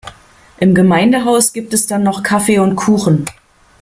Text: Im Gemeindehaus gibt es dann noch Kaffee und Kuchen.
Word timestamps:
Im 0.57 0.73
Gemeindehaus 0.73 1.53
gibt 1.53 1.75
es 1.75 1.85
dann 1.85 2.01
noch 2.01 2.23
Kaffee 2.23 2.57
und 2.57 2.75
Kuchen. 2.75 3.25